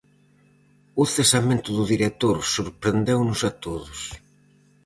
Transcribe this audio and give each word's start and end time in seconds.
O 1.01 1.03
cesamento 1.15 1.69
do 1.77 1.83
director 1.93 2.37
sorprendeunos 2.55 3.39
a 3.49 3.51
todos. 3.65 3.99